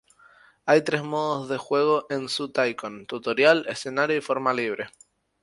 Hay 0.65 0.81
tres 0.83 1.03
modos 1.03 1.47
de 1.47 1.59
juego 1.59 2.07
en 2.09 2.27
"Zoo 2.27 2.51
Tycoon": 2.51 3.05
tutorial, 3.05 3.67
escenario, 3.69 4.17
y 4.17 4.21
forma 4.21 4.51
libre. 4.51 4.87